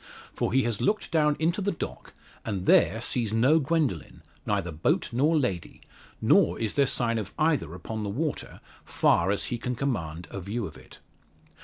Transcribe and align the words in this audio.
For 0.33 0.51
he 0.51 0.63
has 0.63 0.81
looked 0.81 1.11
down 1.11 1.35
into 1.37 1.61
the 1.61 1.71
dock, 1.71 2.15
and 2.43 2.65
there 2.65 3.01
sees 3.01 3.33
no 3.33 3.59
Gwendoline 3.59 4.23
neither 4.47 4.71
boat 4.71 5.09
nor 5.13 5.37
lady 5.37 5.79
nor 6.19 6.57
is 6.57 6.73
there 6.73 6.87
sign 6.87 7.19
of 7.19 7.35
either 7.37 7.75
upon 7.75 8.01
the 8.01 8.09
water, 8.09 8.61
far 8.83 9.29
as 9.29 9.45
he 9.53 9.59
can 9.59 9.75
command 9.75 10.27
a 10.31 10.39
view 10.41 10.65
of 10.65 10.75
it. 10.75 10.97